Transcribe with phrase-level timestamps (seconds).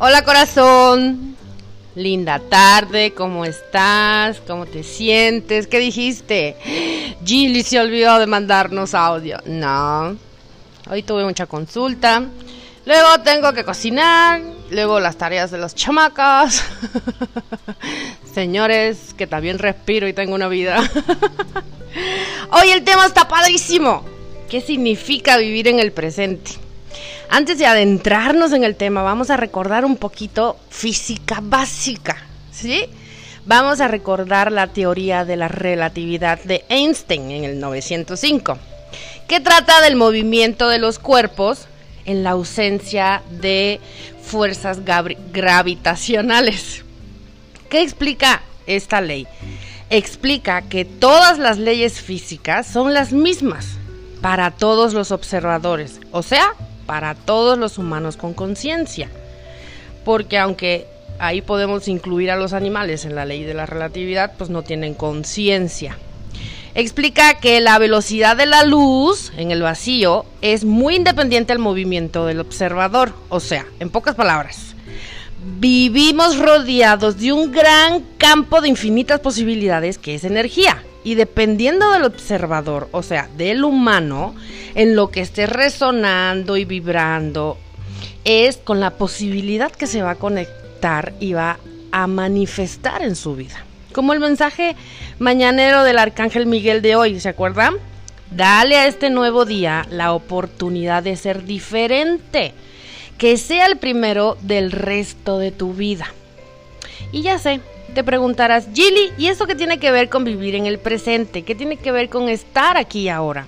[0.00, 1.34] Hola corazón.
[1.96, 4.40] Linda tarde, ¿cómo estás?
[4.46, 5.66] ¿Cómo te sientes?
[5.66, 6.56] ¿Qué dijiste?
[7.24, 9.40] Gilly se olvidó de mandarnos audio.
[9.44, 10.16] No.
[10.88, 12.22] Hoy tuve mucha consulta.
[12.86, 14.40] Luego tengo que cocinar.
[14.70, 16.62] Luego las tareas de las chamacas.
[18.32, 20.78] Señores, que también respiro y tengo una vida.
[22.52, 24.04] Hoy el tema está padrísimo.
[24.48, 26.67] ¿Qué significa vivir en el presente?
[27.30, 32.16] Antes de adentrarnos en el tema, vamos a recordar un poquito física básica,
[32.50, 32.86] ¿sí?
[33.44, 38.58] Vamos a recordar la teoría de la relatividad de Einstein en el 905,
[39.28, 41.66] que trata del movimiento de los cuerpos
[42.06, 43.78] en la ausencia de
[44.22, 44.80] fuerzas
[45.32, 46.82] gravitacionales.
[47.68, 49.26] ¿Qué explica esta ley?
[49.90, 53.76] Explica que todas las leyes físicas son las mismas
[54.22, 56.54] para todos los observadores, o sea,
[56.88, 59.10] para todos los humanos con conciencia.
[60.06, 60.86] Porque aunque
[61.18, 64.94] ahí podemos incluir a los animales en la ley de la relatividad, pues no tienen
[64.94, 65.98] conciencia.
[66.74, 72.24] Explica que la velocidad de la luz en el vacío es muy independiente al movimiento
[72.24, 73.12] del observador.
[73.28, 74.74] O sea, en pocas palabras,
[75.60, 80.82] vivimos rodeados de un gran campo de infinitas posibilidades que es energía.
[81.04, 84.34] Y dependiendo del observador, o sea, del humano,
[84.74, 87.56] en lo que esté resonando y vibrando,
[88.24, 91.58] es con la posibilidad que se va a conectar y va
[91.92, 93.64] a manifestar en su vida.
[93.92, 94.76] Como el mensaje
[95.18, 97.76] mañanero del Arcángel Miguel de hoy, ¿se acuerdan?
[98.30, 102.52] Dale a este nuevo día la oportunidad de ser diferente,
[103.16, 106.12] que sea el primero del resto de tu vida.
[107.10, 107.60] Y ya sé,
[107.94, 111.42] te preguntarás, Gilly, ¿y eso qué tiene que ver con vivir en el presente?
[111.42, 113.46] ¿Qué tiene que ver con estar aquí y ahora?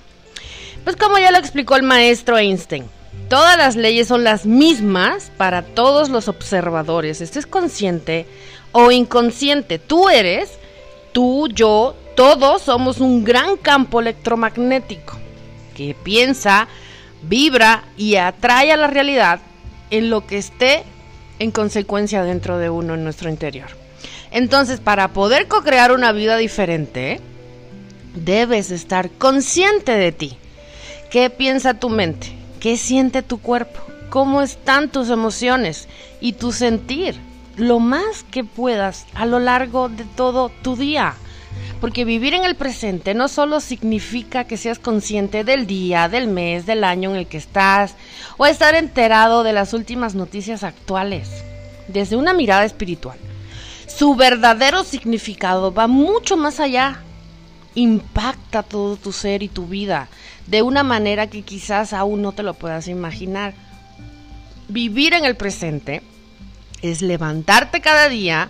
[0.83, 2.85] Pues como ya lo explicó el maestro Einstein,
[3.29, 8.25] todas las leyes son las mismas para todos los observadores, estés consciente
[8.71, 9.79] o inconsciente.
[9.79, 10.57] Tú eres,
[11.11, 15.17] tú, yo, todos somos un gran campo electromagnético
[15.75, 16.67] que piensa,
[17.21, 19.39] vibra y atrae a la realidad
[19.91, 20.83] en lo que esté
[21.39, 23.80] en consecuencia dentro de uno en nuestro interior.
[24.31, 27.19] Entonces, para poder co-crear una vida diferente,
[28.15, 30.37] debes estar consciente de ti.
[31.09, 32.31] ¿Qué piensa tu mente?
[32.61, 33.81] ¿Qué siente tu cuerpo?
[34.09, 35.89] ¿Cómo están tus emociones
[36.21, 37.15] y tu sentir?
[37.57, 41.15] Lo más que puedas a lo largo de todo tu día.
[41.81, 46.65] Porque vivir en el presente no solo significa que seas consciente del día, del mes,
[46.65, 47.95] del año en el que estás,
[48.37, 51.43] o estar enterado de las últimas noticias actuales,
[51.89, 53.17] desde una mirada espiritual
[53.97, 57.01] su verdadero significado va mucho más allá.
[57.75, 60.09] Impacta todo tu ser y tu vida
[60.47, 63.53] de una manera que quizás aún no te lo puedas imaginar.
[64.67, 66.01] Vivir en el presente
[66.81, 68.49] es levantarte cada día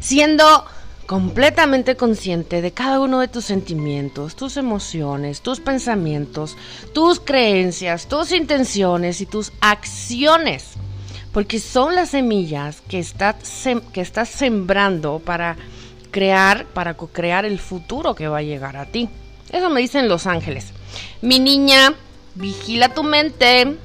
[0.00, 0.64] siendo
[1.06, 6.56] completamente consciente de cada uno de tus sentimientos, tus emociones, tus pensamientos,
[6.92, 10.76] tus creencias, tus intenciones y tus acciones
[11.34, 13.36] porque son las semillas que estás,
[13.92, 15.56] que sembrando para
[16.12, 19.08] crear, para co-crear el futuro que va a llegar a ti.
[19.50, 20.66] Eso me dicen los ángeles.
[21.22, 21.92] Mi niña,
[22.36, 23.76] vigila tu mente,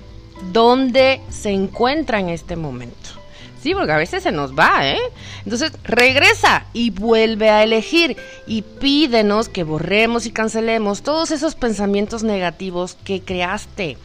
[0.54, 3.10] ¿dónde se encuentra en este momento?
[3.60, 5.00] Sí, porque a veces se nos va, ¿eh?
[5.44, 12.22] Entonces regresa y vuelve a elegir y pídenos que borremos y cancelemos todos esos pensamientos
[12.22, 13.98] negativos que creaste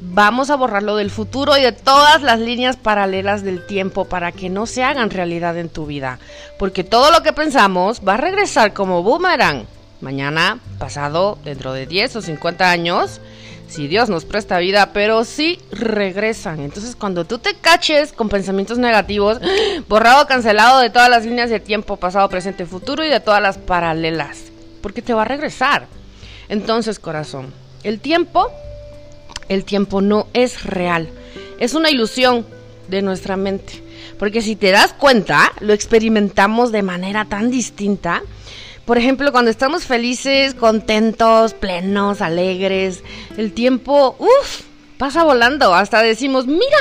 [0.00, 4.50] vamos a borrarlo del futuro y de todas las líneas paralelas del tiempo para que
[4.50, 6.18] no se hagan realidad en tu vida.
[6.58, 9.66] Porque todo lo que pensamos va a regresar como boomerang.
[10.00, 13.20] Mañana, pasado, dentro de 10 o 50 años,
[13.68, 16.60] si Dios nos presta vida, pero sí regresan.
[16.60, 19.40] Entonces, cuando tú te caches con pensamientos negativos,
[19.88, 23.58] borrado, cancelado de todas las líneas de tiempo, pasado, presente, futuro y de todas las
[23.58, 24.44] paralelas,
[24.82, 25.86] porque te va a regresar.
[26.48, 27.52] Entonces, corazón,
[27.82, 28.50] el tiempo
[29.48, 31.08] el tiempo no es real.
[31.58, 32.46] Es una ilusión
[32.88, 33.82] de nuestra mente.
[34.18, 38.22] Porque si te das cuenta, lo experimentamos de manera tan distinta.
[38.84, 43.02] Por ejemplo, cuando estamos felices, contentos, plenos, alegres,
[43.36, 44.62] el tiempo, uff,
[44.98, 45.74] pasa volando.
[45.74, 46.78] Hasta decimos, mira,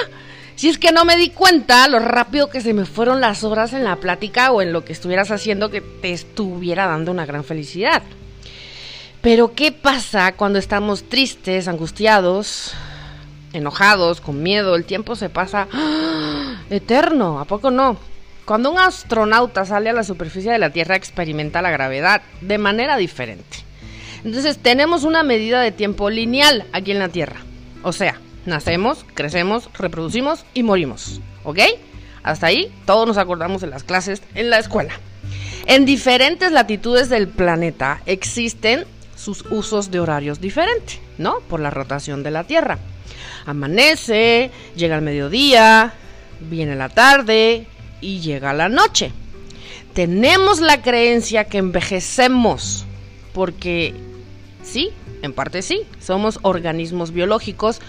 [0.55, 3.73] si es que no me di cuenta lo rápido que se me fueron las horas
[3.73, 7.43] en la plática o en lo que estuvieras haciendo que te estuviera dando una gran
[7.43, 8.03] felicidad.
[9.23, 12.73] Pero ¿qué pasa cuando estamos tristes, angustiados,
[13.53, 14.75] enojados, con miedo?
[14.75, 16.61] El tiempo se pasa ¡ah!
[16.69, 17.95] eterno, ¿a poco no?
[18.43, 22.97] Cuando un astronauta sale a la superficie de la Tierra experimenta la gravedad de manera
[22.97, 23.59] diferente.
[24.25, 27.45] Entonces tenemos una medida de tiempo lineal aquí en la Tierra.
[27.81, 31.21] O sea, nacemos, crecemos, reproducimos y morimos.
[31.45, 31.59] ¿Ok?
[32.23, 34.99] Hasta ahí todos nos acordamos de las clases en la escuela.
[35.65, 38.83] En diferentes latitudes del planeta existen
[39.23, 41.39] sus usos de horarios diferentes, ¿no?
[41.49, 42.77] Por la rotación de la Tierra.
[43.45, 45.93] Amanece, llega el mediodía,
[46.41, 47.67] viene la tarde
[48.01, 49.11] y llega la noche.
[49.93, 52.85] Tenemos la creencia que envejecemos
[53.33, 53.93] porque
[54.63, 54.91] sí,
[55.21, 57.79] en parte sí, somos organismos biológicos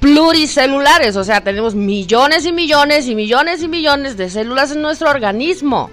[0.00, 5.10] pluricelulares, o sea, tenemos millones y millones y millones y millones de células en nuestro
[5.10, 5.90] organismo.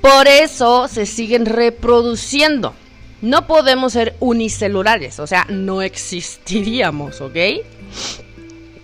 [0.00, 2.74] Por eso se siguen reproduciendo.
[3.22, 7.36] No podemos ser unicelulares, o sea, no existiríamos, ¿ok?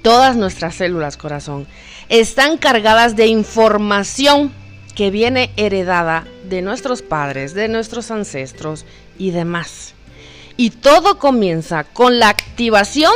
[0.02, 1.66] Todas nuestras células, corazón,
[2.08, 4.52] están cargadas de información
[4.94, 8.84] que viene heredada de nuestros padres, de nuestros ancestros
[9.18, 9.94] y demás.
[10.56, 13.12] Y todo comienza con la activación.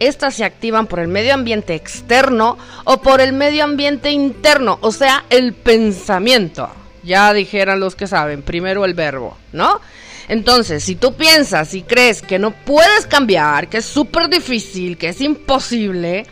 [0.00, 4.90] Estas se activan por el medio ambiente externo o por el medio ambiente interno, o
[4.90, 6.68] sea, el pensamiento.
[7.04, 9.80] Ya dijeran los que saben, primero el verbo, ¿no?
[10.28, 15.08] Entonces, si tú piensas y crees que no puedes cambiar, que es súper difícil, que
[15.08, 16.26] es imposible,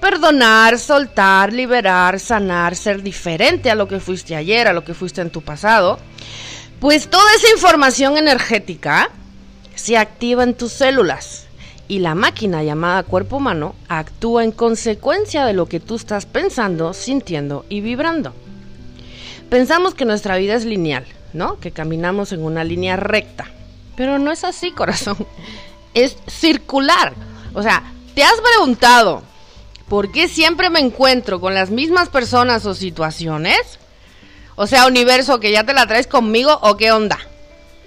[0.00, 5.20] perdonar, soltar, liberar, sanar, ser diferente a lo que fuiste ayer, a lo que fuiste
[5.20, 5.98] en tu pasado,
[6.80, 9.10] pues toda esa información energética
[9.74, 11.46] se activa en tus células
[11.88, 16.92] y la máquina llamada cuerpo humano actúa en consecuencia de lo que tú estás pensando,
[16.92, 18.34] sintiendo y vibrando.
[19.48, 21.04] Pensamos que nuestra vida es lineal,
[21.36, 21.60] ¿no?
[21.60, 23.46] Que caminamos en una línea recta.
[23.94, 25.16] Pero no es así, corazón.
[25.94, 27.14] Es circular.
[27.54, 27.82] O sea,
[28.14, 29.22] ¿te has preguntado
[29.88, 33.78] por qué siempre me encuentro con las mismas personas o situaciones?
[34.56, 37.18] O sea, universo, que ya te la traes conmigo o qué onda.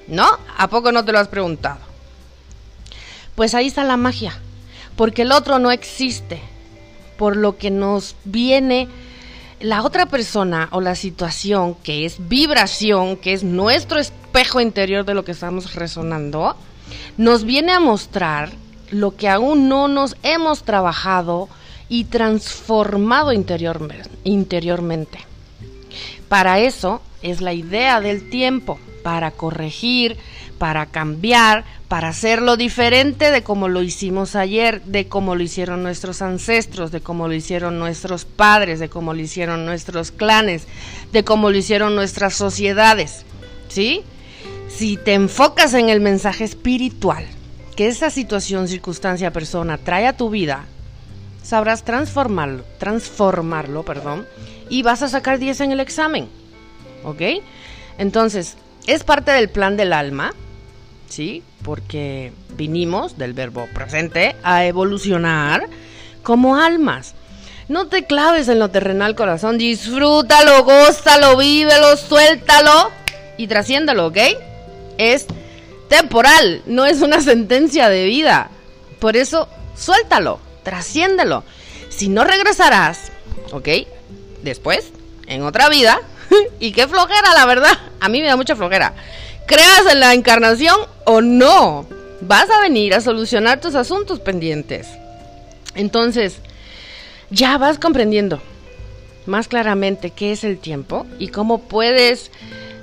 [0.08, 0.28] ¿No?
[0.58, 1.80] ¿A poco no te lo has preguntado?
[3.36, 4.40] Pues ahí está la magia.
[4.96, 6.42] Porque el otro no existe.
[7.18, 8.88] Por lo que nos viene
[9.60, 15.14] la otra persona o la situación que es vibración, que es nuestro espejo interior de
[15.14, 16.56] lo que estamos resonando,
[17.18, 18.52] nos viene a mostrar
[18.92, 21.50] lo que aún no nos hemos trabajado
[21.90, 25.20] y transformado interiormente.
[26.28, 30.18] Para eso es la idea del tiempo, para corregir,
[30.58, 36.22] para cambiar, para hacerlo diferente de como lo hicimos ayer, de como lo hicieron nuestros
[36.22, 40.68] ancestros, de como lo hicieron nuestros padres, de como lo hicieron nuestros clanes,
[41.12, 43.26] de como lo hicieron nuestras sociedades.
[43.70, 44.04] ¿Sí?
[44.70, 47.26] Si te enfocas en el mensaje espiritual
[47.76, 50.66] que esa situación, circunstancia, persona trae a tu vida,
[51.42, 54.28] sabrás transformarlo, transformarlo, perdón,
[54.70, 56.28] y vas a sacar 10 en el examen.
[57.04, 57.22] ¿Ok?
[57.98, 60.36] Entonces, es parte del plan del alma,
[61.10, 61.44] ¿sí?
[61.64, 65.68] Porque vinimos del verbo presente a evolucionar
[66.24, 67.16] como almas.
[67.68, 69.58] No te claves en lo terrenal, corazón.
[69.58, 72.92] Disfrútalo, gózalo, vívelo, suéltalo
[73.38, 74.18] y trasciéndalo, ¿ok?
[74.98, 75.28] Es
[75.88, 78.50] temporal, no es una sentencia de vida.
[79.00, 81.44] Por eso, suéltalo, trasciéndelo.
[81.90, 83.12] Si no regresarás,
[83.52, 83.68] ¿ok?
[84.42, 84.92] Después,
[85.28, 86.00] en otra vida,
[86.60, 87.78] y qué flojera, la verdad.
[88.00, 88.96] A mí me da mucha flojera
[89.50, 91.88] creas en la encarnación o no,
[92.22, 94.88] vas a venir a solucionar tus asuntos pendientes.
[95.74, 96.36] Entonces,
[97.32, 98.40] ya vas comprendiendo
[99.26, 102.30] más claramente qué es el tiempo y cómo puedes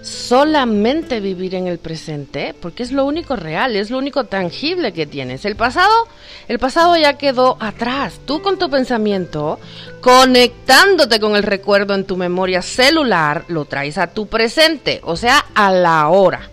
[0.03, 5.07] solamente vivir en el presente, porque es lo único real, es lo único tangible que
[5.07, 5.45] tienes.
[5.45, 6.09] El pasado,
[6.49, 8.21] el pasado ya quedó atrás.
[8.27, 9.61] Tú con tu pensamiento,
[10.01, 15.47] conectándote con el recuerdo en tu memoria celular, lo traes a tu presente, o sea,
[15.55, 16.51] a la hora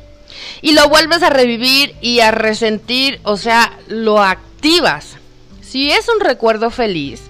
[0.61, 5.17] y lo vuelves a revivir y a resentir, o sea, lo activas.
[5.61, 7.21] Si es un recuerdo feliz,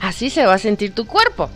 [0.00, 1.50] así se va a sentir tu cuerpo.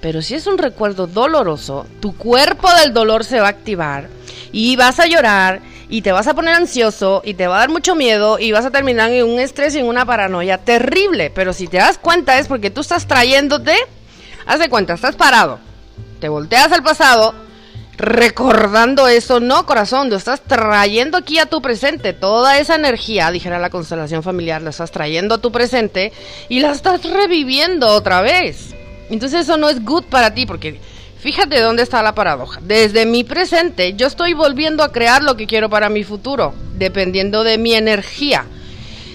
[0.00, 4.08] Pero si es un recuerdo doloroso, tu cuerpo del dolor se va a activar
[4.52, 7.70] y vas a llorar y te vas a poner ansioso y te va a dar
[7.70, 11.30] mucho miedo y vas a terminar en un estrés y en una paranoia terrible.
[11.30, 13.76] Pero si te das cuenta es porque tú estás trayéndote,
[14.46, 15.58] haz de cuenta, estás parado,
[16.20, 17.34] te volteas al pasado,
[17.96, 19.40] recordando eso.
[19.40, 22.12] No, corazón, lo estás trayendo aquí a tu presente.
[22.12, 26.12] Toda esa energía, dijera la constelación familiar, la estás trayendo a tu presente
[26.48, 28.74] y la estás reviviendo otra vez.
[29.10, 30.80] Entonces eso no es good para ti porque
[31.18, 32.60] fíjate dónde está la paradoja.
[32.62, 37.44] Desde mi presente yo estoy volviendo a crear lo que quiero para mi futuro, dependiendo
[37.44, 38.44] de mi energía.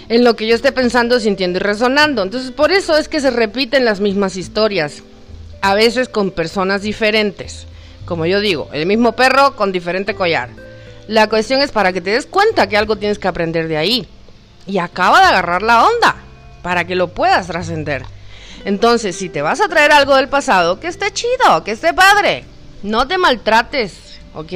[0.09, 2.21] En lo que yo esté pensando, sintiendo y resonando.
[2.21, 5.03] Entonces, por eso es que se repiten las mismas historias,
[5.61, 7.65] a veces con personas diferentes
[8.05, 10.49] como yo digo, el mismo perro con diferente collar.
[11.07, 14.07] La cuestión es para que te des cuenta que algo tienes que aprender de ahí.
[14.67, 16.15] Y acaba de agarrar la onda
[16.61, 18.03] para que lo puedas trascender.
[18.65, 22.45] Entonces, si te vas a traer algo del pasado, que esté chido, que esté padre.
[22.83, 24.53] No te maltrates, ¿ok?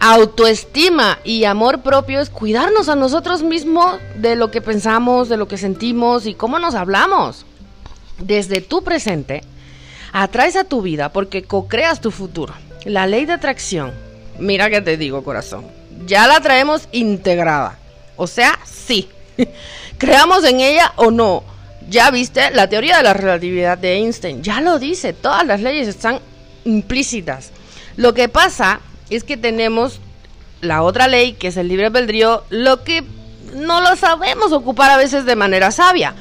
[0.00, 5.48] Autoestima y amor propio es cuidarnos a nosotros mismos de lo que pensamos, de lo
[5.48, 7.44] que sentimos y cómo nos hablamos.
[8.18, 9.42] Desde tu presente,
[10.22, 12.52] atraes a tu vida porque co-creas tu futuro.
[12.84, 13.92] La ley de atracción,
[14.38, 15.66] mira que te digo corazón,
[16.06, 17.78] ya la traemos integrada.
[18.16, 19.08] O sea, sí.
[19.98, 21.44] Creamos en ella o no.
[21.88, 24.42] Ya viste la teoría de la relatividad de Einstein.
[24.42, 25.12] Ya lo dice.
[25.12, 26.18] Todas las leyes están
[26.64, 27.52] implícitas.
[27.96, 30.00] Lo que pasa es que tenemos
[30.60, 33.04] la otra ley, que es el libre albedrío, lo que
[33.54, 36.14] no lo sabemos ocupar a veces de manera sabia.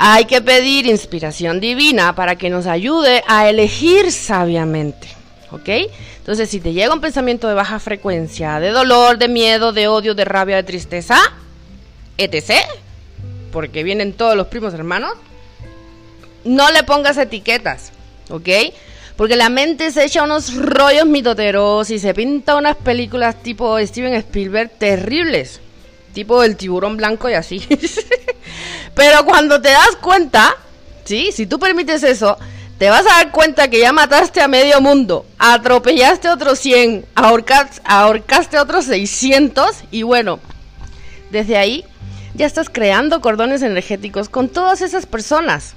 [0.00, 5.08] Hay que pedir inspiración divina para que nos ayude a elegir sabiamente.
[5.50, 5.68] ¿Ok?
[6.18, 10.14] Entonces, si te llega un pensamiento de baja frecuencia, de dolor, de miedo, de odio,
[10.14, 11.18] de rabia, de tristeza,
[12.16, 12.52] etc.,
[13.50, 15.14] porque vienen todos los primos hermanos,
[16.44, 17.90] no le pongas etiquetas,
[18.30, 18.48] ¿ok?
[19.16, 24.14] Porque la mente se echa unos rollos mitoteros y se pinta unas películas tipo Steven
[24.14, 25.60] Spielberg terribles.
[26.18, 27.60] Tipo el tiburón blanco y así.
[28.96, 30.52] Pero cuando te das cuenta,
[31.04, 31.30] ¿sí?
[31.30, 32.36] Si tú permites eso,
[32.76, 37.06] te vas a dar cuenta que ya mataste a medio mundo, atropellaste a otros 100,
[37.14, 40.40] ahorcaste, ahorcaste a otros 600 y bueno,
[41.30, 41.84] desde ahí
[42.34, 45.74] ya estás creando cordones energéticos con todas esas personas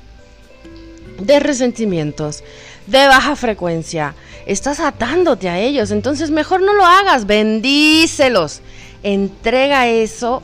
[1.20, 2.44] de resentimientos,
[2.88, 4.16] de baja frecuencia.
[4.48, 8.62] Estás atándote a ellos, entonces mejor no lo hagas, bendícelos.
[9.04, 10.44] Entrega eso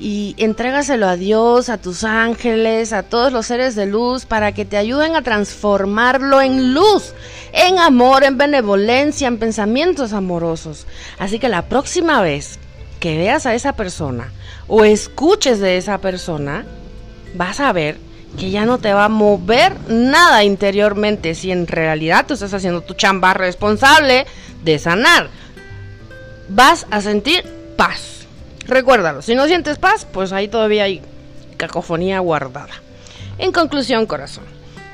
[0.00, 4.64] y entrégaselo a Dios, a tus ángeles, a todos los seres de luz para que
[4.64, 7.14] te ayuden a transformarlo en luz,
[7.52, 10.86] en amor, en benevolencia, en pensamientos amorosos.
[11.18, 12.60] Así que la próxima vez
[13.00, 14.30] que veas a esa persona
[14.68, 16.64] o escuches de esa persona,
[17.34, 17.98] vas a ver
[18.38, 22.82] que ya no te va a mover nada interiormente si en realidad tú estás haciendo
[22.82, 24.26] tu chamba responsable
[24.62, 25.28] de sanar.
[26.48, 28.26] Vas a sentir paz.
[28.66, 31.00] Recuérdalo, si no sientes paz, pues ahí todavía hay
[31.56, 32.74] cacofonía guardada.
[33.38, 34.44] En conclusión, corazón,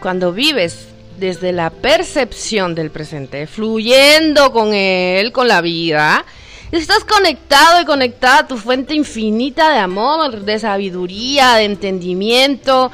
[0.01, 0.89] cuando vives
[1.19, 6.27] desde la percepción del presente, fluyendo con él, con la vida,
[6.73, 12.93] estás conectado y conectada a tu fuente infinita de amor, de sabiduría, de entendimiento,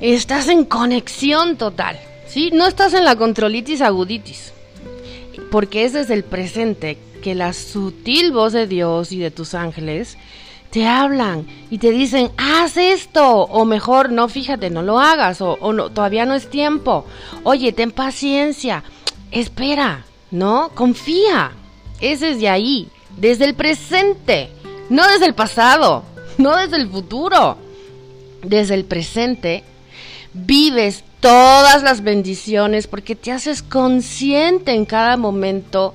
[0.00, 2.50] estás en conexión total, ¿sí?
[2.52, 4.52] No estás en la controlitis aguditis,
[5.50, 10.16] porque es desde el presente que la sutil voz de Dios y de tus ángeles
[10.70, 15.72] te hablan y te dicen, haz esto, o mejor, no, fíjate, no lo hagas, o,
[15.72, 17.06] no, todavía no es tiempo,
[17.44, 18.82] oye, ten paciencia,
[19.30, 20.70] espera, ¿no?
[20.74, 21.52] Confía,
[22.00, 24.50] es desde ahí, desde el presente,
[24.90, 26.04] no desde el pasado,
[26.38, 27.56] no desde el futuro,
[28.42, 29.64] desde el presente
[30.32, 35.92] vives todas las bendiciones porque te haces consciente en cada momento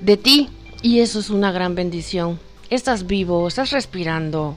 [0.00, 0.48] de ti
[0.82, 2.40] y eso es una gran bendición.
[2.68, 4.56] Estás vivo, estás respirando,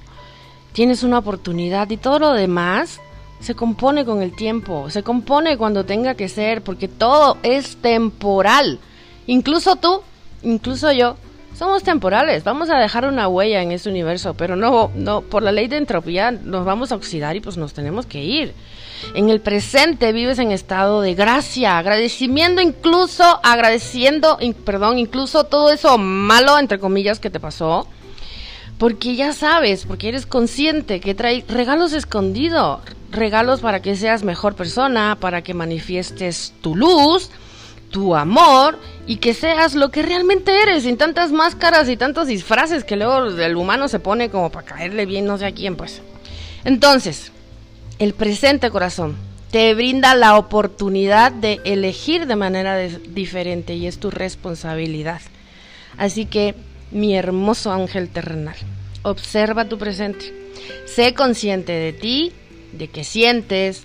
[0.73, 2.99] tienes una oportunidad y todo lo demás
[3.41, 8.79] se compone con el tiempo, se compone cuando tenga que ser porque todo es temporal.
[9.27, 10.01] Incluso tú,
[10.41, 11.15] incluso yo,
[11.55, 15.51] somos temporales, vamos a dejar una huella en este universo, pero no, no, por la
[15.51, 18.55] ley de entropía nos vamos a oxidar y pues nos tenemos que ir.
[19.15, 25.97] En el presente vives en estado de gracia, agradecimiento incluso, agradeciendo, perdón, incluso todo eso
[25.97, 27.87] malo, entre comillas, que te pasó.
[28.77, 32.81] Porque ya sabes, porque eres consciente que trae regalos escondidos,
[33.11, 37.29] regalos para que seas mejor persona, para que manifiestes tu luz,
[37.91, 42.83] tu amor y que seas lo que realmente eres, sin tantas máscaras y tantos disfraces
[42.83, 46.01] que luego el humano se pone como para caerle bien no sé a quién, pues.
[46.63, 47.31] Entonces,
[48.01, 49.15] el presente corazón
[49.51, 55.21] te brinda la oportunidad de elegir de manera diferente y es tu responsabilidad.
[55.97, 56.55] Así que,
[56.89, 58.55] mi hermoso ángel terrenal,
[59.03, 60.33] observa tu presente.
[60.87, 62.31] Sé consciente de ti,
[62.71, 63.83] de qué sientes,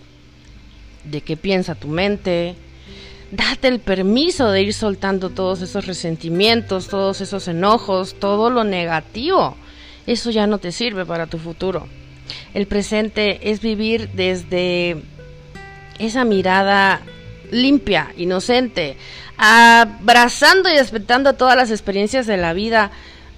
[1.05, 2.55] de qué piensa tu mente.
[3.33, 9.59] Date el permiso de ir soltando todos esos resentimientos, todos esos enojos, todo lo negativo.
[10.07, 11.87] Eso ya no te sirve para tu futuro.
[12.55, 14.97] El presente es vivir desde
[15.99, 17.01] esa mirada
[17.51, 18.97] limpia, inocente,
[19.37, 22.91] abrazando y respetando todas las experiencias de la vida,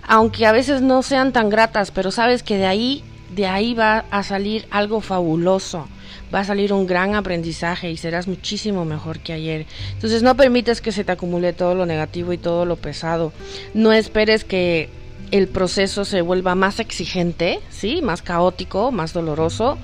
[0.02, 3.04] aunque a veces no sean tan gratas, pero sabes que de ahí,
[3.35, 5.88] de ahí va a salir algo fabuloso,
[6.35, 9.66] va a salir un gran aprendizaje y serás muchísimo mejor que ayer.
[9.92, 13.33] Entonces no permites que se te acumule todo lo negativo y todo lo pesado.
[13.75, 14.88] No esperes que
[15.30, 18.02] el proceso se vuelva más exigente, ¿sí?
[18.02, 19.78] Más caótico, más doloroso.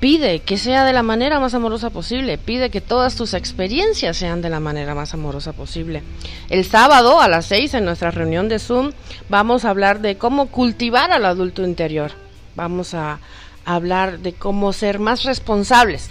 [0.00, 2.36] Pide que sea de la manera más amorosa posible.
[2.36, 6.02] Pide que todas tus experiencias sean de la manera más amorosa posible.
[6.50, 8.92] El sábado a las 6 en nuestra reunión de Zoom
[9.28, 12.12] vamos a hablar de cómo cultivar al adulto interior.
[12.54, 13.18] Vamos a
[13.64, 16.10] hablar de cómo ser más responsables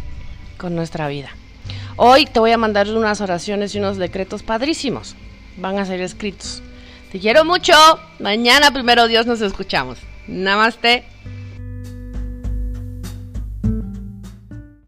[0.58, 1.30] con nuestra vida.
[1.96, 5.16] Hoy te voy a mandar unas oraciones y unos decretos padrísimos.
[5.58, 6.64] Van a ser escritos.
[7.14, 7.74] Te quiero mucho.
[8.18, 10.00] Mañana primero Dios nos escuchamos.
[10.28, 11.04] Namaste.